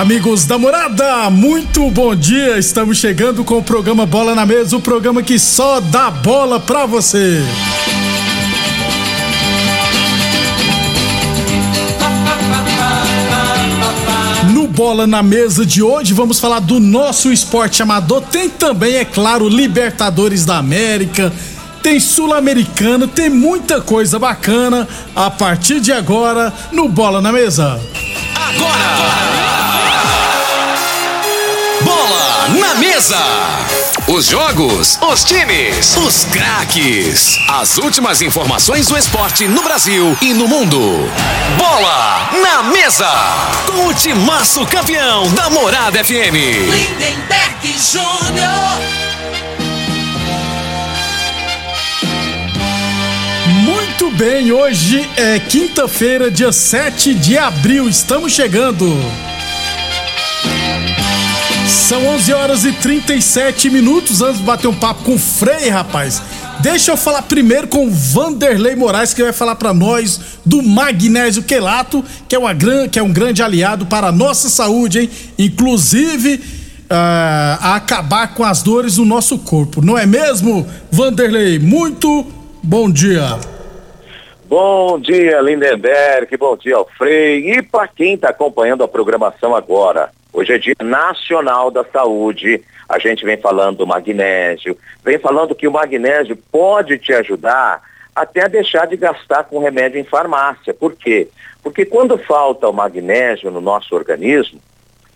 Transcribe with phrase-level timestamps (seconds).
[0.00, 2.58] Amigos da morada, muito bom dia.
[2.58, 6.86] Estamos chegando com o programa Bola na Mesa o programa que só dá bola pra
[6.86, 7.42] você.
[14.54, 18.22] No Bola na Mesa de hoje, vamos falar do nosso esporte amador.
[18.22, 21.30] Tem também, é claro, Libertadores da América.
[21.82, 27.78] Tem Sul-Americano, tem muita coisa bacana a partir de agora no Bola na Mesa.
[28.56, 29.39] Bola
[33.00, 33.16] mesa.
[34.08, 37.38] Os jogos, os times, os craques.
[37.48, 41.10] As últimas informações do esporte no Brasil e no mundo.
[41.56, 43.08] Bola na mesa.
[43.66, 46.34] Com o timaço campeão da Morada FM.
[46.70, 48.80] Lindenberg Júnior.
[53.64, 58.94] Muito bem, hoje é quinta-feira, dia 7 de abril, estamos chegando.
[61.90, 66.22] São 11 horas e 37 minutos antes de bater um papo com o Frei, rapaz.
[66.60, 71.42] Deixa eu falar primeiro com o Vanderlei Moraes, que vai falar para nós do magnésio
[71.42, 72.54] quelato, que é, uma
[72.88, 75.10] que é um grande aliado para a nossa saúde, hein?
[75.36, 76.40] Inclusive
[76.88, 79.84] ah, a acabar com as dores do nosso corpo.
[79.84, 81.58] Não é mesmo, Vanderlei?
[81.58, 82.24] Muito
[82.62, 83.36] bom dia.
[84.48, 90.08] Bom dia, Lindenberg, bom dia ao Frei e para quem está acompanhando a programação agora.
[90.32, 92.62] Hoje é Dia Nacional da Saúde.
[92.88, 97.82] A gente vem falando do magnésio, vem falando que o magnésio pode te ajudar
[98.14, 100.74] até a deixar de gastar com remédio em farmácia.
[100.74, 101.28] Por quê?
[101.62, 104.60] Porque quando falta o magnésio no nosso organismo,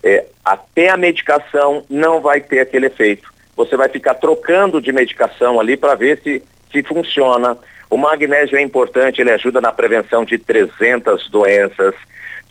[0.03, 3.33] é, até a medicação não vai ter aquele efeito.
[3.57, 7.57] Você vai ficar trocando de medicação ali para ver se, se funciona.
[7.89, 11.95] O magnésio é importante, ele ajuda na prevenção de 300 doenças,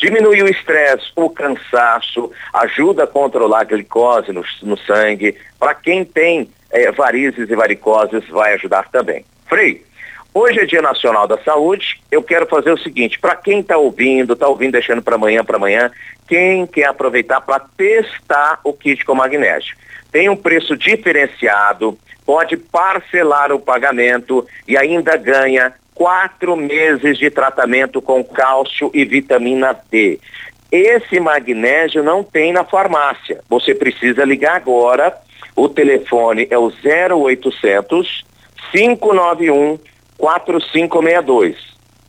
[0.04, 5.38] diminui o estresse, o cansaço, ajuda a controlar a glicose no, no sangue.
[5.58, 9.24] Para quem tem eh, varizes e varicoses, vai ajudar também.
[9.48, 9.86] Frei,
[10.34, 12.02] hoje é Dia Nacional da Saúde.
[12.12, 15.56] Eu quero fazer o seguinte: para quem está ouvindo, está ouvindo deixando para amanhã, para
[15.56, 15.90] amanhã,
[16.28, 19.74] quem quer aproveitar para testar o kit com magnésio?
[20.12, 28.02] Tem um preço diferenciado, pode parcelar o pagamento e ainda ganha quatro meses de tratamento
[28.02, 30.20] com cálcio e vitamina D.
[30.72, 33.42] Esse magnésio não tem na farmácia.
[33.50, 35.16] Você precisa ligar agora.
[35.56, 38.26] O telefone é o 0800
[38.72, 39.78] 591
[40.18, 41.56] 4562.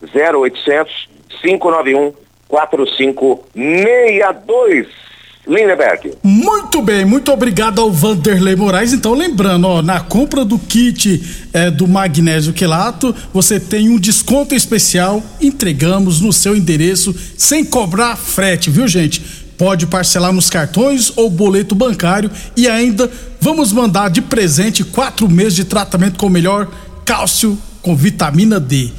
[0.02, 1.10] 0800
[1.42, 2.14] 591
[2.48, 5.03] 4562.
[5.46, 6.14] Lindeberg.
[6.22, 8.92] Muito bem, muito obrigado ao Vanderlei Moraes.
[8.92, 14.54] Então, lembrando, ó, na compra do kit é, do magnésio quelato, você tem um desconto
[14.54, 15.22] especial.
[15.40, 19.44] Entregamos no seu endereço sem cobrar frete, viu, gente?
[19.58, 23.10] Pode parcelar nos cartões ou boleto bancário e ainda
[23.40, 26.68] vamos mandar de presente quatro meses de tratamento com o melhor
[27.04, 28.90] cálcio com vitamina D.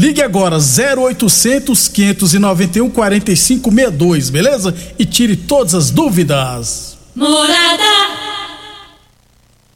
[0.00, 4.74] Ligue agora 0800 591 4562, beleza?
[4.98, 6.96] E tire todas as dúvidas.
[7.14, 7.82] Morada.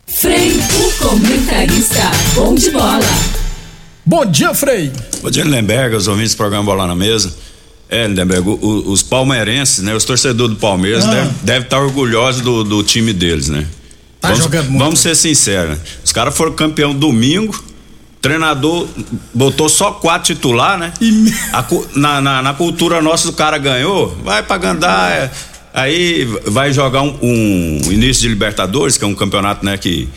[0.06, 3.00] Frei, o comentarista, bom de bola.
[4.06, 4.91] Bom dia, Frei.
[5.21, 7.35] Bom dia, Lindenberg, os ouvintes do programa Bola na Mesa.
[7.91, 9.94] É, Lindenberg, o- os palmeirenses, né?
[9.94, 11.11] Os torcedores do Palmeiras Ah.
[11.11, 13.67] devem deve estar orgulhosos do, do time deles, né?
[14.23, 14.79] Tá vamos, jogando muito.
[14.85, 15.73] Vamos ser sinceros.
[15.77, 15.79] né?
[16.03, 17.62] Os caras foram campeão domingo,
[18.25, 18.88] treinador
[19.35, 20.94] botou só quatro titular, né?
[21.53, 21.62] A
[21.94, 25.31] na, na, na cultura nossa, o cara ganhou, vai pra Gandaia,
[25.75, 30.09] Aí vai jogar um, um início de Libertadores, que é um campeonato, né, que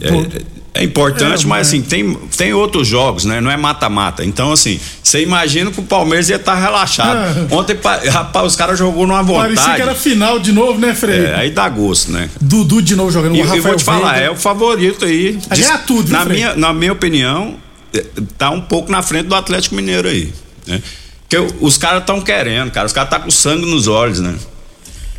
[0.00, 0.42] é,
[0.78, 3.40] é importante, É, mas mas- assim, tem, tem outros jogos, né?
[3.40, 4.24] Não é mata-mata.
[4.24, 7.16] Então, assim, você imagina que o Palmeiras ia estar relaxado.
[7.50, 7.54] É.
[7.54, 9.54] Ontem, pa- rapaz, os caras jogou numa vontade.
[9.54, 11.26] Parecia que era final de novo, né, Frei?
[11.26, 12.28] É, aí dá gosto, né?
[12.40, 13.34] Dudu de novo jogando.
[13.36, 15.38] E o eu Rafael vou te falar, é o favorito aí.
[15.48, 17.56] Vai ganhar tudo, na minha, na minha opinião,
[17.94, 18.04] eh,
[18.36, 20.32] tá um pouco na frente do Atlético Mineiro aí,
[20.66, 20.82] né?
[21.28, 22.86] Porque os caras estão querendo, cara.
[22.86, 24.34] Os caras tá com sangue nos olhos, né?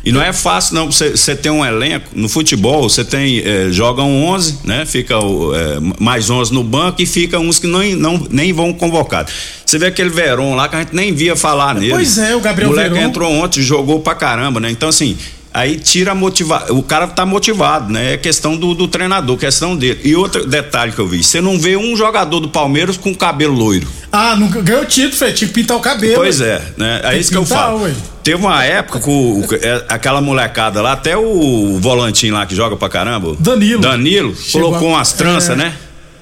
[0.04, 4.24] E não é fácil não você ter um elenco no futebol, você tem eh, jogam
[4.24, 4.86] 11, né?
[4.86, 8.72] Fica o, eh, mais 11 no banco e fica uns que não, não nem vão
[8.72, 9.32] convocados.
[9.66, 11.90] Você vê aquele Verón lá que a gente nem via falar nele.
[11.90, 13.08] Pois é, o Gabriel O moleque Veron.
[13.08, 14.70] entrou ontem, jogou pra caramba, né?
[14.70, 15.16] Então assim,
[15.58, 16.76] aí tira a motivação.
[16.78, 18.14] O cara tá motivado, né?
[18.14, 20.00] É questão do, do treinador, questão dele.
[20.04, 23.54] E outro detalhe que eu vi: você não vê um jogador do Palmeiras com cabelo
[23.54, 23.86] loiro.
[24.10, 25.32] Ah, não ganhou título, Frei.
[25.32, 26.14] Tinha que pintar o cabelo.
[26.16, 27.00] Pois é, né?
[27.04, 27.82] É isso que que eu falo.
[27.82, 27.92] ué.
[28.24, 32.88] Teve uma época o- é, aquela molecada lá, até o volantinho lá que joga pra
[32.88, 33.34] caramba.
[33.38, 33.80] Danilo.
[33.80, 35.56] Danilo, Chegou colocou a- umas tranças, é.
[35.56, 35.74] né?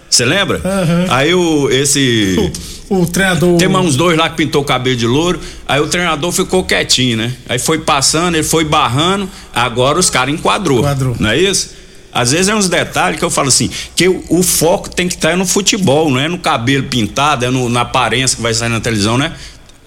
[0.09, 0.61] Você lembra?
[0.65, 1.07] Aham.
[1.11, 2.53] Aí o, esse.
[2.89, 3.57] O, treinador.
[3.59, 7.17] Tem uns dois lá que pintou o cabelo de louro, aí o treinador ficou quietinho,
[7.17, 7.33] né?
[7.49, 10.81] Aí foi passando, ele foi barrando, agora os caras enquadrou.
[10.81, 11.17] Enquadrou.
[11.19, 11.75] Não é isso?
[12.13, 15.15] Às vezes é uns detalhes que eu falo assim, que o, o foco tem que
[15.17, 18.71] estar no futebol, não é no cabelo pintado, é no- na aparência que vai sair
[18.71, 19.33] na televisão, né?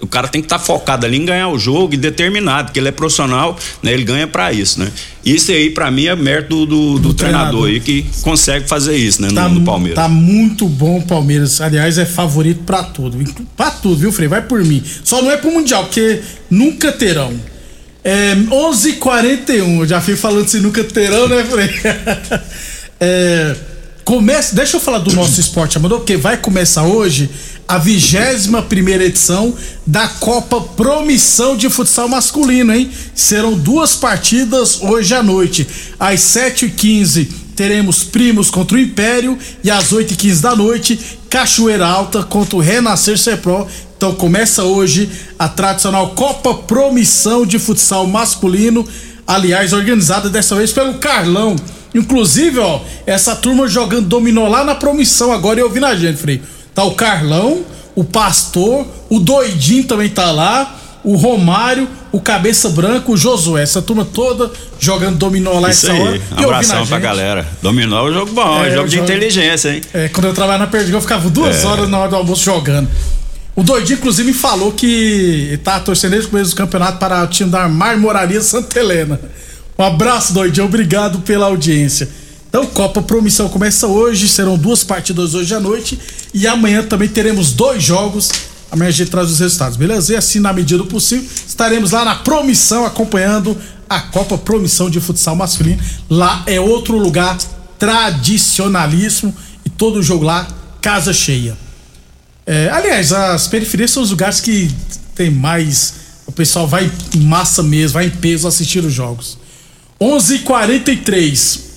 [0.00, 2.88] O cara tem que estar focado ali em ganhar o jogo e determinado, porque ele
[2.88, 3.92] é profissional, né?
[3.92, 4.90] Ele ganha pra isso, né?
[5.24, 7.68] Isso aí, pra mim, é mérito do, do, do treinador treinador.
[7.68, 9.28] aí que consegue fazer isso, né?
[9.28, 9.96] No, Tá, no Palmeiras.
[9.96, 11.60] tá muito bom o Palmeiras.
[11.60, 13.18] Aliás, é favorito pra tudo.
[13.56, 14.26] Pra tudo, viu, Frei?
[14.26, 14.82] Vai por mim.
[15.04, 16.20] Só não é pro Mundial, porque
[16.50, 17.32] nunca terão.
[18.02, 19.80] É 11:41.
[19.80, 21.68] Eu já fui falando se nunca terão, né, Frei?
[22.98, 23.54] é,
[24.10, 27.30] começa, deixa eu falar do nosso esporte amador, porque vai começar hoje
[27.68, 29.54] a 21 primeira edição
[29.86, 32.90] da Copa Promissão de Futsal Masculino, hein?
[33.14, 35.64] Serão duas partidas hoje à noite.
[35.96, 40.98] Às 7h15 teremos Primos contra o Império e às 8h15 da noite,
[41.30, 43.68] Cachoeira Alta contra o Renascer Cepro.
[43.96, 45.08] Então começa hoje
[45.38, 48.84] a tradicional Copa Promissão de Futsal Masculino,
[49.24, 51.54] aliás, organizada dessa vez pelo Carlão.
[51.94, 56.40] Inclusive, ó, essa turma jogando dominó lá na Promissão, agora eu ouvindo a gente, Frei.
[56.74, 57.62] Tá o Carlão,
[57.96, 63.62] o Pastor, o Doidinho também tá lá, o Romário, o Cabeça Branca, o Josué.
[63.62, 66.12] Essa turma toda jogando dominó lá Isso essa hora.
[66.12, 67.48] aí, e ouvindo a abração pra galera.
[67.62, 69.80] Dominou é um jogo bom, é, É, um jogo de jogo- inteligência, hein?
[69.92, 71.66] É, quando eu trabalhava na Perdigão, eu ficava duas É.
[71.66, 72.88] horas na hora do almoço jogando.
[73.56, 77.26] O Doidinho, inclusive, me falou que tá torcendo desde o começo do campeonato para o
[77.26, 79.20] time da Marmoraria Santa Helena.
[79.80, 80.66] Um abraço, Doidinho.
[80.66, 82.06] Obrigado pela audiência.
[82.46, 84.28] Então, Copa Promissão começa hoje.
[84.28, 85.98] Serão duas partidas hoje à noite.
[86.34, 88.30] E amanhã também teremos dois jogos.
[88.70, 90.12] Amanhã a gente traz os resultados, beleza?
[90.12, 93.56] E assim, na medida do possível, estaremos lá na Promissão acompanhando
[93.88, 95.82] a Copa Promissão de Futsal Masculino.
[96.10, 97.38] Lá é outro lugar
[97.78, 99.34] tradicionalíssimo
[99.64, 100.46] e todo jogo lá,
[100.82, 101.56] casa cheia.
[102.44, 104.70] É, aliás, as periferias são os lugares que
[105.14, 105.94] tem mais.
[106.26, 109.39] O pessoal vai em massa mesmo, vai em peso assistir os jogos.
[110.00, 111.70] 11:43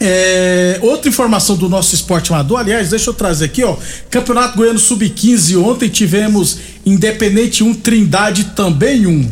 [0.00, 3.76] é, outra informação do nosso esporte amador, aliás, deixa eu trazer aqui, ó.
[4.10, 9.30] Campeonato Goiano Sub-15, ontem tivemos Independente 1, Trindade também 1.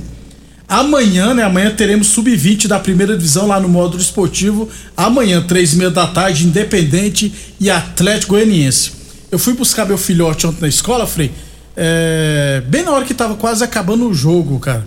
[0.66, 1.42] Amanhã, né?
[1.42, 4.66] Amanhã teremos Sub-20 da primeira divisão lá no módulo esportivo.
[4.96, 8.92] Amanhã, três e meia da tarde, Independente e Atlético Goianiense.
[9.30, 11.30] Eu fui buscar meu filhote ontem na escola, Frei.
[11.76, 14.86] é, bem na hora que tava quase acabando o jogo, cara.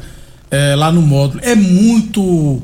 [0.50, 1.42] é, lá no módulo.
[1.44, 2.62] É muito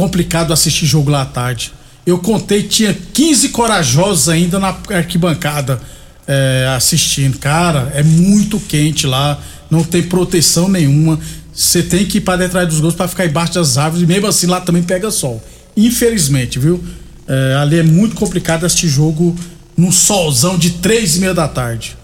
[0.00, 1.72] complicado assistir jogo lá à tarde.
[2.06, 5.78] Eu contei, tinha 15 corajosos ainda na arquibancada
[6.26, 7.38] é, assistindo.
[7.38, 9.38] Cara, é muito quente lá,
[9.70, 11.20] não tem proteção nenhuma.
[11.52, 14.26] Você tem que ir para detrás dos gols para ficar embaixo das árvores e mesmo
[14.26, 15.42] assim lá também pega sol.
[15.76, 16.82] Infelizmente, viu?
[17.28, 19.36] É, ali é muito complicado assistir jogo
[19.76, 21.94] num solzão de três e meia da tarde.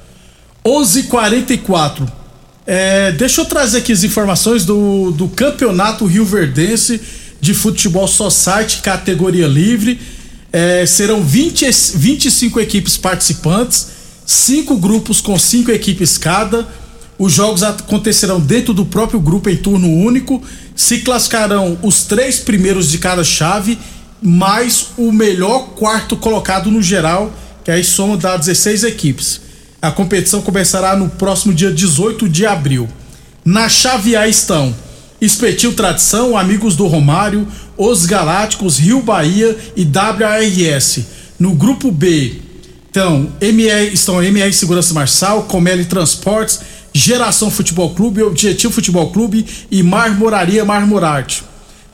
[0.66, 2.06] 11:44.
[2.66, 7.00] É, deixa eu trazer aqui as informações do, do campeonato Rio Verdense
[7.46, 10.00] de futebol society categoria livre.
[10.52, 13.88] É, serão 20, e- 25 equipes participantes,
[14.26, 16.66] cinco grupos com cinco equipes cada.
[17.18, 20.42] Os jogos acontecerão dentro do próprio grupo em turno único.
[20.74, 23.78] Se classificarão os três primeiros de cada chave,
[24.20, 27.32] mais o melhor quarto colocado no geral,
[27.64, 29.40] que aí soma dá 16 equipes.
[29.80, 32.88] A competição começará no próximo dia 18 de abril.
[33.44, 34.74] Na chave A estão
[35.20, 37.46] Espetil Tradição, Amigos do Romário,
[37.76, 41.04] Os Galácticos, Rio Bahia e WRS.
[41.38, 42.46] No grupo B
[42.96, 46.60] então, MR, estão MR Segurança Marçal, Comeli Transportes,
[46.94, 51.44] Geração Futebol Clube, Objetivo Futebol Clube e Marmoraria Marmorarte.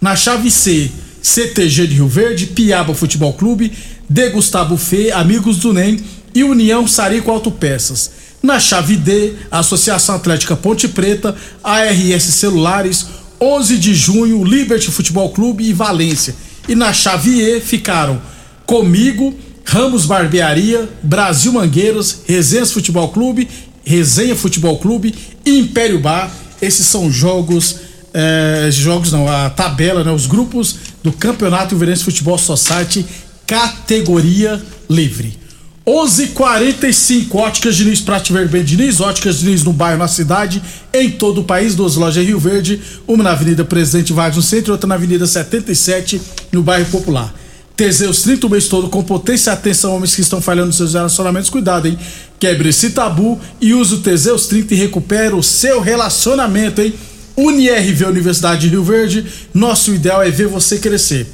[0.01, 3.73] Na chave C, CTG de Rio Verde, Piaba Futebol Clube,
[4.09, 5.99] De Gustavo Fê, Amigos do NEM
[6.33, 8.13] e União Sarico Autopeças.
[8.43, 13.07] Na chave D, Associação Atlética Ponte Preta, ARS Celulares,
[13.41, 16.35] 11 de junho, Liberty Futebol Clube e Valência.
[16.69, 18.21] E na chave E ficaram
[18.67, 19.35] Comigo,
[19.65, 23.49] Ramos Barbearia, Brasil Mangueiras, Resenhas Futebol Clube,
[23.85, 26.31] Resenha Futebol Clube e Império Bar.
[26.61, 27.77] Esses são jogos,
[28.15, 33.05] eh, jogos não, a tabela, né, os grupos do Campeonato Ilverense Futebol Society
[33.47, 35.42] categoria livre.
[35.87, 40.63] 11:45 Óticas Diniz Prate Vermelho Diniz, Óticas Diniz no bairro, na cidade,
[40.95, 44.43] em todo o país, duas lojas em Rio Verde, uma na Avenida Presidente Vargas no
[44.43, 46.21] centro outra na Avenida 77
[46.53, 47.35] no bairro Popular.
[47.77, 51.89] Teseus 30 o mês todo com potência atenção homens que estão falhando seus relacionamentos, cuidado,
[51.89, 51.99] hein?
[52.39, 56.95] Quebre esse tabu e use o Teseus 30 e recupera o seu relacionamento, hein?
[57.37, 61.27] UniRV Universidade de Rio Verde, nosso ideal é ver você crescer.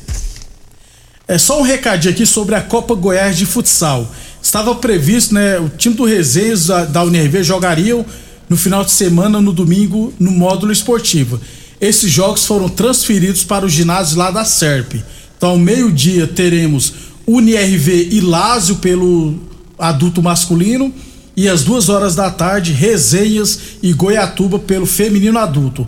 [1.26, 4.10] É só um recadinho aqui sobre a Copa Goiás de Futsal.
[4.48, 5.60] Estava previsto, né?
[5.60, 8.02] O time do Resenhas da, UNRV jogariam
[8.48, 11.38] no final de semana, no domingo, no módulo esportivo.
[11.78, 15.02] Esses jogos foram transferidos para o ginásio lá da SERP.
[15.36, 16.94] Então, ao meio-dia, teremos
[17.26, 19.38] UniRV e Lázio pelo
[19.78, 20.94] adulto masculino.
[21.36, 25.86] E às duas horas da tarde, Resenhas e Goiatuba pelo feminino adulto.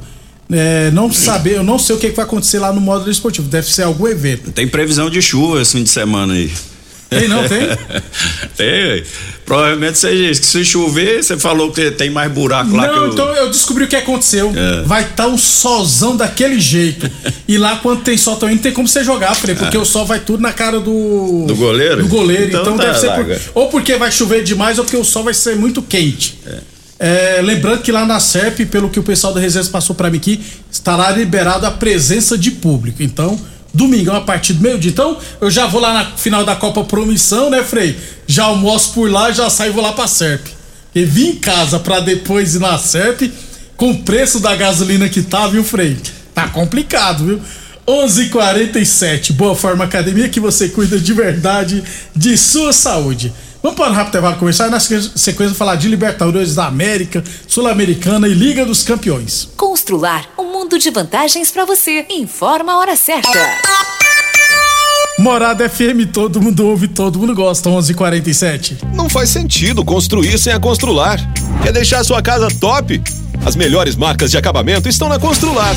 [0.50, 3.49] É, não saber, eu não sei o que, que vai acontecer lá no módulo esportivo.
[3.49, 4.52] Deve ser algum evento.
[4.52, 6.52] Tem previsão de chuva esse fim de semana aí.
[7.11, 7.61] Tem não, tem?
[8.57, 9.02] tem.
[9.45, 10.40] Provavelmente seja isso.
[10.40, 13.12] Que se chover, você falou que tem mais buraco lá que Não, eu...
[13.12, 14.52] então eu descobri o que aconteceu.
[14.55, 14.83] É.
[14.85, 17.11] Vai estar um solzão daquele jeito.
[17.49, 20.07] e lá, quando tem sol também, não tem como você jogar, Frei, porque o sol
[20.07, 21.43] vai tudo na cara do.
[21.45, 21.47] É.
[21.49, 22.02] Do goleiro?
[22.02, 22.45] Do goleiro.
[22.47, 23.11] Então, Então tá, deve ser.
[23.11, 26.38] por- ou porque vai chover demais, ou porque o sol vai ser muito quente.
[27.02, 30.19] É, lembrando que lá na SERP, pelo que o pessoal da Resenha passou pra mim
[30.19, 30.38] aqui,
[30.71, 33.02] estará liberado a presença de público.
[33.02, 33.40] Então,
[33.73, 34.91] domingão a partir do meio-dia.
[34.91, 37.97] Então, eu já vou lá na final da Copa Promissão, né, Frei?
[38.27, 40.49] Já almoço por lá, já saio e vou lá pra SERP.
[40.95, 43.33] E vim em casa pra depois ir na SERP
[43.77, 45.97] com o preço da gasolina que tá, viu, Frei?
[46.35, 47.41] Tá complicado, viu?
[47.87, 51.83] 11:47 Boa Forma Academia que você cuida de verdade
[52.15, 53.33] de sua saúde.
[53.62, 57.23] Vamos para um rápido intervalo começar e na sequ- sequência falar de Libertadores da América,
[57.47, 59.49] Sul-Americana e Liga dos Campeões.
[59.57, 62.07] Constrular um mundo de vantagens para você.
[62.09, 63.29] Informa a hora certa.
[65.19, 67.69] Morada FM, todo mundo ouve, todo mundo gosta.
[67.69, 68.79] 11:47.
[68.95, 71.19] Não faz sentido construir sem a Constrular.
[71.62, 73.02] Quer deixar sua casa top?
[73.45, 75.75] As melhores marcas de acabamento estão na Constrular.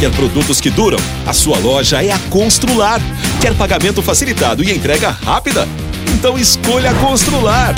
[0.00, 0.98] Quer produtos que duram?
[1.24, 3.00] A sua loja é a Constrular.
[3.40, 5.68] Quer pagamento facilitado e entrega rápida?
[6.14, 7.74] Então escolha Constrular.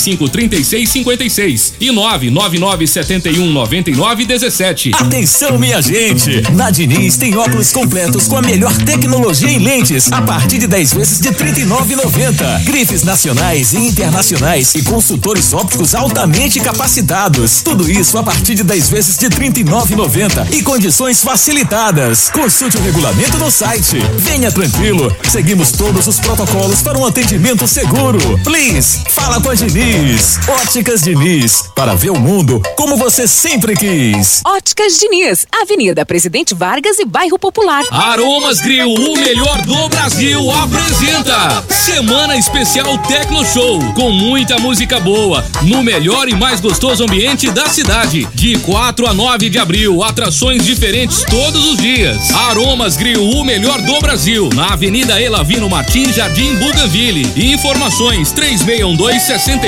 [0.00, 4.92] 45 36 56 e 999 71 99 17.
[4.94, 6.42] Atenção, minha gente!
[6.52, 10.94] Na Diniz tem óculos completos com a melhor tecnologia em lentes, a partir de 10
[10.94, 12.64] vezes de R$ 39,90.
[12.64, 17.60] Grifes nacionais e internacionais e consultores ópticos altamente capacitados.
[17.62, 22.30] Tudo isso a partir de 10 vezes de R$ 39,90 e condições facilitadas.
[22.30, 23.98] Consulte o regulamento no site.
[24.16, 28.18] Venha tranquilo, seguimos todos os protocolos para um atendimento seguro.
[28.42, 29.54] Please, fala com a
[29.90, 30.38] Diniz.
[30.46, 31.64] Óticas Diniz.
[31.74, 34.40] Para ver o mundo como você sempre quis.
[34.46, 35.48] Óticas Diniz.
[35.50, 37.82] Avenida Presidente Vargas e Bairro Popular.
[37.90, 43.80] Aromas Grill, o melhor do Brasil, apresenta Semana Especial Tecno Show.
[43.94, 45.44] Com muita música boa.
[45.62, 48.28] No melhor e mais gostoso ambiente da cidade.
[48.32, 50.04] De 4 a 9 de abril.
[50.04, 52.30] Atrações diferentes todos os dias.
[52.30, 54.50] Aromas Grill, o melhor do Brasil.
[54.54, 57.26] Na Avenida Elavino Martins, Jardim Bougainville.
[57.52, 59.66] Informações 3612 60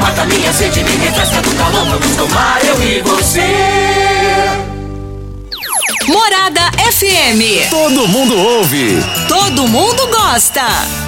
[0.00, 1.84] Mata minha sede, me refresca do calor.
[1.86, 3.42] Vamos tomar eu e você.
[6.06, 7.68] Morada FM.
[7.70, 9.02] Todo mundo ouve.
[9.28, 11.07] Todo mundo gosta.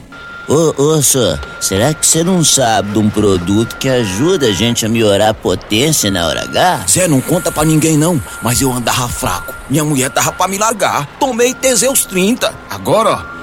[0.47, 4.85] Ô, ô, senhor, será que você não sabe de um produto que ajuda a gente
[4.85, 6.85] a melhorar a potência na hora H?
[6.89, 9.53] Zé, não conta pra ninguém não, mas eu andava fraco.
[9.69, 11.05] Minha mulher tava pra me largar.
[11.19, 12.53] Tomei Teseus 30.
[12.69, 13.40] Agora, ó,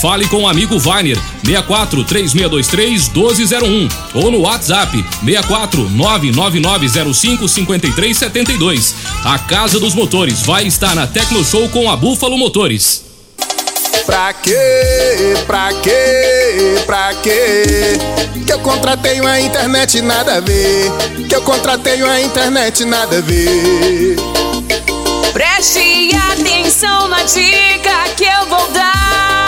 [0.00, 8.94] Fale com o amigo Vainer 64 3623 1201 ou no WhatsApp 64 99905 5372.
[9.24, 13.04] A Casa dos Motores vai estar na Tecno Show com a Búfalo Motores.
[14.06, 14.54] Pra quê?
[15.46, 16.82] Pra quê?
[16.84, 17.98] Pra quê?
[18.46, 20.92] Que eu contratei uma internet nada a ver.
[21.26, 24.16] Que eu contratei uma internet nada a ver.
[25.32, 29.43] Preste atenção na dica que eu vou dar.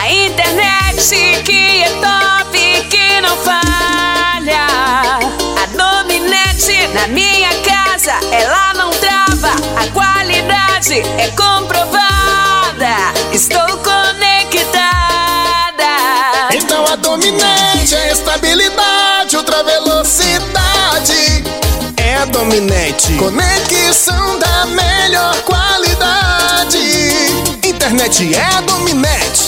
[0.00, 4.66] A internet que é top, que não falha.
[5.62, 9.52] A Dominete na minha casa, ela não trava.
[9.76, 13.12] A qualidade é comprovada.
[13.32, 14.88] Estou conectada.
[16.54, 21.44] Então a dominante é estabilidade, ultra velocidade.
[21.96, 23.12] É a dominante.
[23.14, 26.78] Conexão da melhor qualidade.
[27.64, 29.47] Internet é a dominante.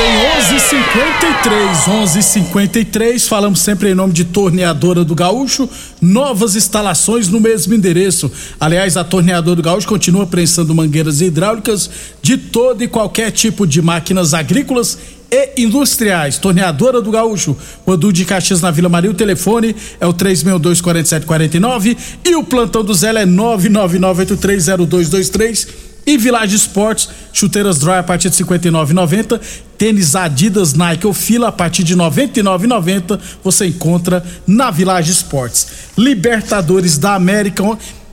[0.00, 3.28] Bem, 11:53, 11:53.
[3.28, 5.68] Falamos sempre em nome de Torneadora do Gaúcho,
[6.00, 8.32] novas instalações no mesmo endereço.
[8.58, 11.90] Aliás, a Torneadora do Gaúcho continua prensando mangueiras hidráulicas
[12.22, 14.96] de todo e qualquer tipo de máquinas agrícolas
[15.30, 16.38] e industriais.
[16.38, 17.54] Torneadora do Gaúcho,
[17.86, 19.10] Rodu de Caxias na Vila Maria.
[19.10, 25.90] O telefone é o 362-4749 e o plantão do Zé é 999830223.
[26.06, 29.38] E Village Esportes, chuteiras Dry a partir de 59,90,
[29.80, 35.68] tênis Adidas, Nike ou Fila a partir de 99,90 você encontra na Village Esportes.
[35.96, 37.64] Libertadores da América,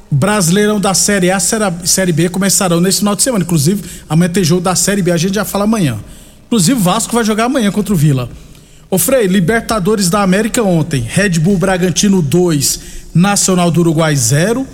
[0.10, 3.44] Brasileirão da Série A, Série B começarão nesse final de semana.
[3.44, 6.00] Inclusive, amanhã tem jogo da Série B, a gente já fala amanhã.
[6.46, 8.30] Inclusive, Vasco vai jogar amanhã contra o Vila.
[8.90, 11.02] Ô Frei, Libertadores da América ontem.
[11.06, 12.80] Red Bull Bragantino 2,
[13.14, 14.66] Nacional do Uruguai 0.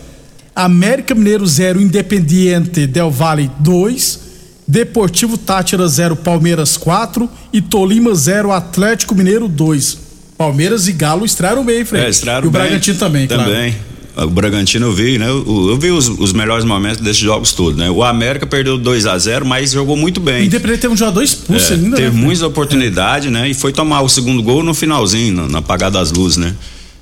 [0.56, 4.23] América Mineiro 0, Independiente Del Valle 2.
[4.68, 7.30] Deportivo Tátira 0, Palmeiras 4.
[7.52, 9.98] E Tolima 0, Atlético Mineiro 2.
[10.38, 12.04] Palmeiras e Galo estrearam bem, Frei.
[12.04, 12.62] É, estrearam e o bem.
[12.62, 13.44] Bragantino também, claro.
[13.44, 13.76] Também.
[14.16, 15.28] O Bragantino eu vi, né?
[15.28, 17.90] Eu, eu vi os, os melhores momentos desses jogos todos, né?
[17.90, 20.46] O América perdeu 2 a 0 mas jogou muito bem.
[20.46, 22.24] Independente teve um jogador expulso É, ainda, teve né?
[22.24, 23.50] muitas oportunidades, né?
[23.50, 26.54] E foi tomar o segundo gol no finalzinho, na, na apagada das luzes, né?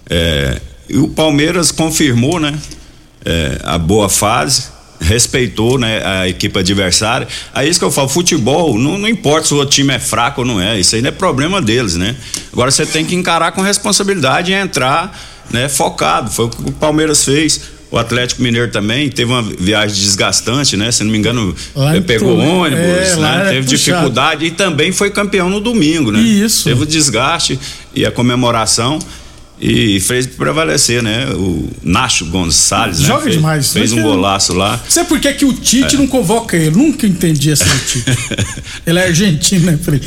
[0.09, 2.57] É, e o Palmeiras confirmou, né?
[3.25, 4.63] É, a boa fase,
[5.01, 6.01] respeitou, né?
[6.05, 7.27] A equipe adversária.
[7.53, 10.41] Aí isso que eu falo, futebol, não, não importa se o outro time é fraco
[10.41, 12.15] ou não é, isso aí não é problema deles, né?
[12.53, 15.67] Agora você tem que encarar com responsabilidade e entrar, né?
[15.67, 17.81] Focado, foi o que o Palmeiras fez.
[17.89, 20.89] O Atlético Mineiro também teve uma viagem desgastante, né?
[20.93, 21.53] Se não me engano,
[21.93, 23.41] em pegou ônibus, é, né?
[23.47, 23.65] é Teve puxado.
[23.65, 26.21] dificuldade e também foi campeão no domingo, né?
[26.21, 26.63] Isso.
[26.63, 27.59] Teve o desgaste
[27.93, 28.97] e a comemoração
[29.61, 31.27] e fez prevalecer, né?
[31.35, 33.05] O Nacho Gonçalves, né?
[33.05, 33.71] Joga fez, demais.
[33.71, 34.79] Fez um golaço lá.
[34.89, 35.97] Sei por que que o Tite É.
[35.99, 36.71] não convoca ele.
[36.71, 38.05] Nunca entendi essa do Tite.
[38.87, 40.01] ele é argentino, né, Frei?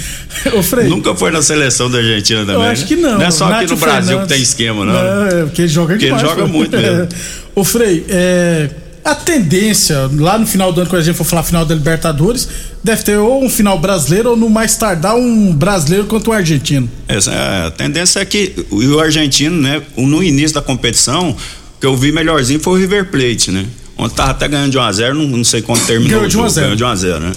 [0.53, 0.89] Ô, Frei.
[0.89, 2.55] Nunca foi na seleção da Argentina também.
[2.57, 2.89] Eu acho né?
[2.89, 3.15] que não.
[3.19, 4.23] Não é só aqui no Brasil Fernandes.
[4.23, 4.93] que tem esquema, não.
[4.93, 6.29] Não, é, porque ele joga Porque ele demais.
[6.29, 6.49] joga pô.
[6.49, 7.09] muito mesmo.
[7.55, 8.69] Ô, Frei, é,
[9.05, 12.49] a tendência, lá no final do ano, quando a gente for falar final da Libertadores,
[12.83, 16.91] deve ter ou um final brasileiro ou no mais tardar um brasileiro contra um argentino.
[17.07, 21.37] Essa, é, a tendência é que o, argentino, né, no início da competição, o
[21.81, 23.67] que eu vi melhorzinho foi o River Plate, né?
[23.99, 26.21] Ontem tava até ganhando de 1x0, não, não sei quanto terminou.
[26.21, 26.77] Ganhou de 1 a jogo, 0.
[26.77, 27.33] Ganhou de 1x0, né?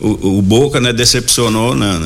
[0.00, 2.04] O, o Boca, né, decepcionou na,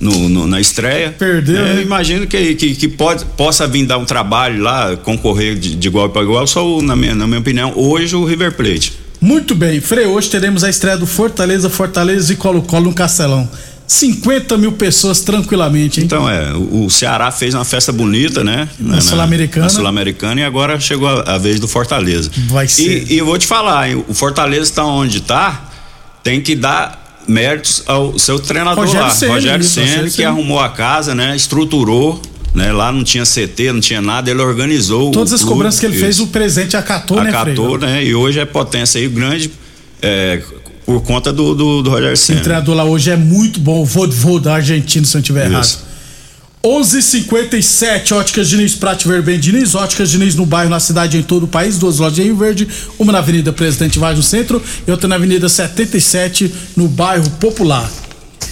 [0.00, 1.10] no- no- na estreia.
[1.18, 1.78] Perdeu, É, né?
[1.78, 5.88] Eu imagino que, que, que pode, possa vir dar um trabalho lá, concorrer de, de
[5.88, 8.92] igual para igual, só, o- na minha, na minha opinião, hoje o River Plate.
[9.20, 13.48] Muito bem, Frei, hoje teremos a estreia do Fortaleza, Fortaleza e Colo-Colo no Castelão.
[13.88, 16.04] 50 mil pessoas tranquilamente, hein?
[16.06, 18.68] Então, é, o, o Ceará fez uma festa bonita, né?
[18.78, 19.64] Na Sul-Americana.
[19.64, 22.30] Na Sul-Americana e agora chegou a, a vez do Fortaleza.
[22.48, 23.06] Vai ser.
[23.10, 25.70] E, e eu vou te falar, hein, o Fortaleza está onde está,
[26.22, 30.70] tem que dar méritos ao seu treinador Rogério lá, Ceni, Rogério Rogério que arrumou a
[30.70, 31.36] casa, né?
[31.36, 32.20] Estruturou,
[32.54, 32.72] né?
[32.72, 35.10] Lá não tinha CT, não tinha nada, ele organizou.
[35.10, 36.24] Todas o as clube, cobranças que ele fez, isso.
[36.24, 37.42] o presente acatou, né, Frei?
[37.42, 38.02] acatou, né?
[38.02, 39.50] E hoje é potência aí grande
[40.00, 40.40] é,
[40.86, 42.40] por conta do, do, do Rogério O Ceni.
[42.40, 45.87] treinador lá hoje é muito bom, o Vodvô da Argentina, se eu não estiver errado.
[46.62, 46.68] Isso.
[46.68, 51.48] 11:57 Óticas Diniz, Prate Verben Diniz, Óticas Diniz no bairro, na cidade, em todo o
[51.48, 52.68] país, duas lojas em Rio Verde,
[52.98, 57.90] uma na Avenida Presidente Vargas no centro e outra na Avenida 77 no bairro Popular.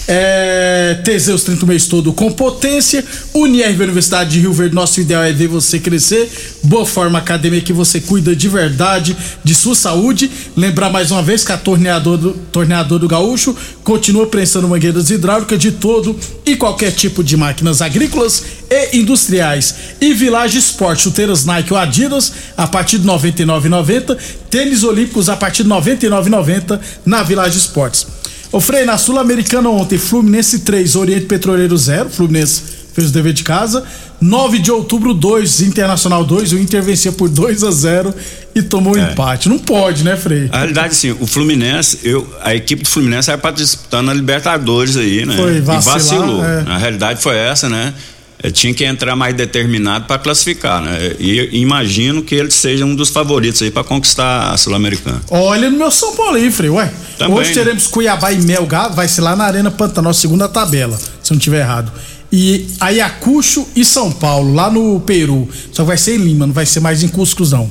[0.09, 3.05] É, Teseus 30 o mês todo com potência.
[3.35, 6.31] Unirv Universidade de Rio Verde, nosso ideal é ver você crescer.
[6.63, 10.31] Boa Forma Academia que você cuida de verdade de sua saúde.
[10.57, 15.59] Lembrar mais uma vez que a torneador do, torneador do Gaúcho continua prensando mangueiras hidráulicas
[15.59, 19.75] de todo e qualquer tipo de máquinas agrícolas e industriais.
[20.01, 24.17] E Village Sport, chuteiras Nike ou Adidas a partir de R$ 99,90.
[24.49, 28.16] Tênis Olímpicos a partir de R$ 99,90 na Village Sports.
[28.53, 32.09] Ô Frei, na Sul-Americana ontem, Fluminense 3, Oriente Petroleiro 0.
[32.09, 32.63] Fluminense
[32.95, 33.85] fez o dever de casa.
[34.19, 36.53] 9 de outubro, 2, Internacional 2.
[36.53, 38.15] O Inter vencia por 2 a 0
[38.55, 39.01] e tomou É.
[39.13, 39.49] empate.
[39.49, 40.49] Não pode, né, Frei?
[40.51, 44.97] A realidade, assim, o Fluminense, eu, a equipe do Fluminense era para disputar na Libertadores
[44.97, 45.37] aí, né?
[45.37, 46.45] Foi e vacilar, vacilou.
[46.45, 46.65] é.
[46.67, 47.93] A realidade foi essa, né?
[48.43, 51.17] É, tinha que entrar mais determinado para classificar, né?
[51.19, 55.23] E, imagino que ele seja um dos favoritos aí para conquistar a Sul-Americana.
[55.31, 56.69] Olha no meu São Paulo aí, Frei.
[56.69, 57.55] Ué, Também, hoje né?
[57.55, 61.61] teremos Cuiabá e Melgar, vai ser lá na Arena Pantanal, segunda tabela, se não tiver
[61.61, 61.91] errado.
[62.31, 65.49] E Ayacucho e São Paulo, lá no Peru.
[65.73, 67.71] Só que vai ser em Lima, não vai ser mais em Cuscos, não.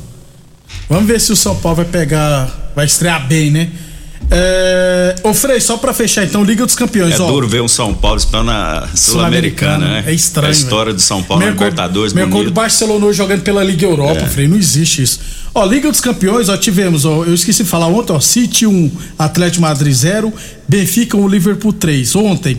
[0.89, 2.71] Vamos ver se o São Paulo vai pegar.
[2.75, 3.69] Vai estrear bem, né?
[4.31, 5.15] É...
[5.23, 7.27] Ô Frei, só pra fechar então, Liga dos Campeões, É ó.
[7.27, 10.03] duro ver um São Paulo disputando a Sul-Americana, né?
[10.07, 10.47] É estranho.
[10.49, 12.55] A história do São Paulo na coisa- Libertadores, mesma coisa do bonito.
[12.55, 14.25] Barcelona jogando pela Liga Europa, É.
[14.27, 15.19] Frei, não existe isso.
[15.53, 18.91] Ó, Liga dos Campeões, ó, tivemos, ó, eu esqueci de falar ontem, ó, City 1,
[19.17, 20.33] Atlético Madrid 0,
[20.67, 22.15] Benfica 1, Liverpool 3.
[22.15, 22.57] Ontem,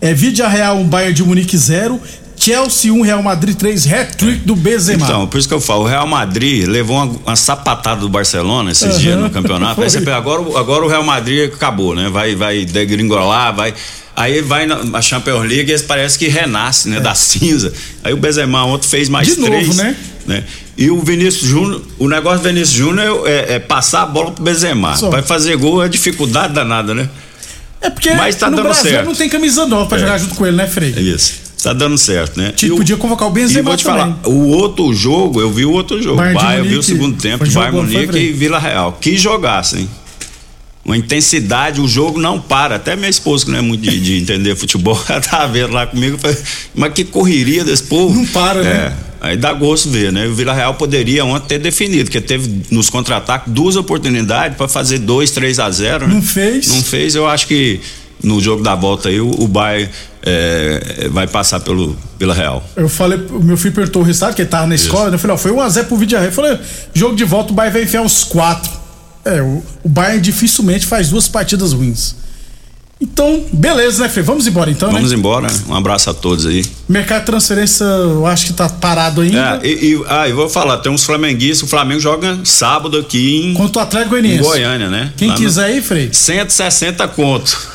[0.00, 2.00] é Vidia Real 1, Bayern de Munique 0,
[2.44, 5.02] Chelsea 1, Real Madrid 3, hat-trick do Benzema.
[5.04, 8.70] Então, por isso que eu falo, o Real Madrid levou uma, uma sapatada do Barcelona
[8.70, 8.98] esses Aham.
[8.98, 9.80] dias no campeonato.
[9.82, 12.10] Aí você pega, agora, o- agora o Real Madrid acabou, né?
[12.10, 13.72] Vai, vai degringolar, vai.
[14.14, 17.00] Aí vai na Champions League e parece que renasce, né?
[17.00, 17.72] Da cinza.
[18.04, 19.76] Aí o Benzema ontem fez mais De novo, três.
[19.76, 19.96] né?
[20.26, 20.44] Né?
[20.76, 24.44] E o Vinícius Júnior, o negócio do Vinícius Júnior é, é passar a bola pro
[24.44, 24.94] Benzema.
[24.96, 25.08] Só.
[25.10, 27.08] Vai fazer gol é dificuldade danada, né?
[27.80, 29.06] É porque Mas tá no dando Brasil certo.
[29.06, 30.00] não tem camisa nova pra É.
[30.00, 30.94] jogar junto com ele, né, Frei?
[30.96, 31.43] É isso.
[31.64, 32.52] Tá dando certo, né?
[32.52, 34.00] Tipo, E o- podia convocar o Benzema E vou te também.
[34.00, 36.16] falar, o outro jogo, eu vi o outro jogo.
[36.16, 36.86] Bayern Bayern, eu vi o Munique.
[36.86, 38.98] segundo tempo Bayern Munique e Vila Real.
[39.00, 39.88] Que jogasse, hein?
[40.84, 42.76] Uma intensidade, o jogo não para.
[42.76, 45.86] Até minha esposa, que não é muito de, de entender futebol, ela tava vendo lá
[45.86, 46.18] comigo.
[46.74, 48.14] Mas que correria desse povo.
[48.14, 48.96] Não para, é, né?
[49.22, 50.26] Aí dá gosto ver, né?
[50.26, 54.98] O Vila Real poderia ontem ter definido, porque teve nos contra-ataques duas oportunidades para fazer
[54.98, 56.12] 2, 3 a 0 né?
[56.14, 56.66] Não fez.
[56.68, 57.80] Não fez, eu acho que
[58.22, 59.88] no jogo da volta aí o, o Bayern
[60.26, 62.64] é, vai passar pelo Vila Real.
[62.76, 65.14] Eu falei, o meu filho perguntou o resultado, que ele tava na escola, né?
[65.16, 66.30] eu falei, ó, foi 1x0 pro Vidiarreal.
[66.30, 66.58] Eu falei,
[66.94, 68.70] jogo de volta, o Bayern vai enfiar uns 4.
[69.24, 72.16] É, o, o Bayern dificilmente faz duas partidas ruins.
[73.00, 74.24] Então, beleza, né, Frei?
[74.24, 75.16] Vamos embora então, Vamos né?
[75.18, 76.64] embora, um abraço a todos aí.
[76.88, 79.60] Mercado de transferência, eu acho que tá parado ainda.
[79.62, 83.46] É, e, e- ah, eu vou falar, tem uns flamenguistas, o Flamengo joga sábado aqui
[83.50, 84.48] em, Contra o Atlético em Goianiense.
[84.48, 85.12] Goiânia, né?
[85.16, 86.08] Quem Lá no- quiser ir, Frei?
[86.12, 87.73] 160 conto.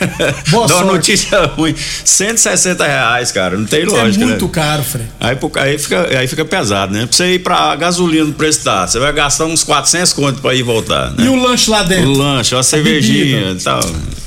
[0.50, 1.74] Boa Dá uma notícia ruim.
[2.04, 3.56] 160 reais, cara.
[3.56, 4.24] Não tem Isso é lógica.
[4.26, 4.50] muito né?
[4.52, 5.06] caro, Frei.
[5.20, 7.06] Aí, aí, fica, aí fica pesado, né?
[7.06, 10.54] Pra você ir pra gasolina no preço tá, você vai gastar uns 400 conto pra
[10.54, 11.10] ir e voltar.
[11.10, 11.24] Né?
[11.24, 12.10] E o lanche lá dentro?
[12.10, 13.60] O lanche, uma cervejinha bebida.
[13.60, 13.80] e tal.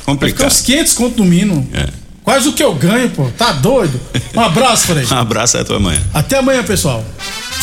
[0.06, 0.48] Complicado.
[0.48, 1.70] uns 500 conto no mínimo.
[1.74, 1.88] É.
[2.24, 3.28] Quase o que eu ganho, pô.
[3.38, 4.00] Tá doido?
[4.36, 5.06] Um abraço, Frei.
[5.12, 6.00] Um abraço até amanhã.
[6.14, 7.04] Até amanhã, pessoal.